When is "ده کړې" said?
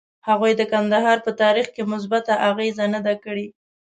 3.05-3.47